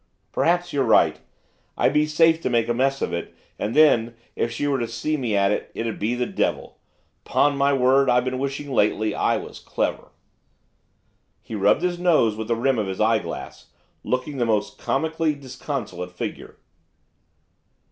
[0.31, 1.19] Perhaps you're right.
[1.77, 4.87] I'd be safe to make a mess of it, and then, if she were to
[4.87, 6.79] see me at it, it'd be the devil!
[7.23, 10.09] 'Pon my word, I've been wishing, lately, I was clever.'
[11.43, 13.67] He rubbed his nose with the rim of his eyeglass,
[14.03, 16.57] looking the most comically disconsolate figure.